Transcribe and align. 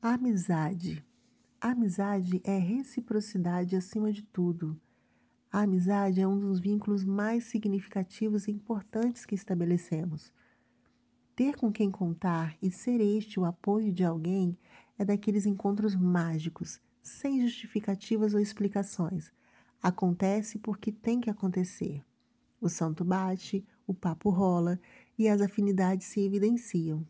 Amizade. 0.00 1.04
Amizade 1.60 2.40
é 2.44 2.56
reciprocidade 2.56 3.74
acima 3.74 4.12
de 4.12 4.22
tudo. 4.22 4.80
A 5.50 5.62
amizade 5.62 6.20
é 6.20 6.26
um 6.26 6.38
dos 6.38 6.60
vínculos 6.60 7.04
mais 7.04 7.42
significativos 7.46 8.46
e 8.46 8.52
importantes 8.52 9.26
que 9.26 9.34
estabelecemos. 9.34 10.32
Ter 11.34 11.56
com 11.56 11.72
quem 11.72 11.90
contar 11.90 12.56
e 12.62 12.70
ser 12.70 13.00
este 13.00 13.40
o 13.40 13.44
apoio 13.44 13.92
de 13.92 14.04
alguém 14.04 14.56
é 14.96 15.04
daqueles 15.04 15.46
encontros 15.46 15.96
mágicos, 15.96 16.80
sem 17.02 17.40
justificativas 17.40 18.34
ou 18.34 18.40
explicações. 18.40 19.32
Acontece 19.82 20.60
porque 20.60 20.92
tem 20.92 21.20
que 21.20 21.28
acontecer. 21.28 22.04
O 22.60 22.68
santo 22.68 23.04
bate, 23.04 23.66
o 23.84 23.92
papo 23.92 24.30
rola 24.30 24.78
e 25.18 25.28
as 25.28 25.40
afinidades 25.40 26.06
se 26.06 26.20
evidenciam. 26.20 27.04